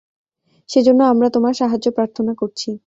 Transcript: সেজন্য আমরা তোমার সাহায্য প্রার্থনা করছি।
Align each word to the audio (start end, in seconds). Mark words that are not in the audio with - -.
সেজন্য 0.69 1.01
আমরা 1.03 1.27
তোমার 1.29 1.53
সাহায্য 1.53 1.87
প্রার্থনা 1.91 2.33
করছি। 2.35 2.69